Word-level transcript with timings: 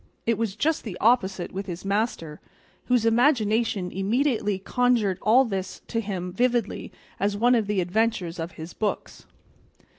It 0.25 0.39
was 0.39 0.55
just 0.55 0.83
the 0.83 0.97
opposite 0.99 1.51
with 1.51 1.67
his 1.67 1.85
master, 1.85 2.41
whose 2.85 3.05
imagination 3.05 3.91
immediately 3.91 4.57
conjured 4.57 5.19
up 5.19 5.27
all 5.27 5.45
this 5.45 5.81
to 5.89 6.01
him 6.01 6.33
vividly 6.33 6.91
as 7.19 7.37
one 7.37 7.53
of 7.53 7.67
the 7.67 7.81
adventures 7.81 8.39
of 8.39 8.53
his 8.53 8.73
books. 8.73 9.27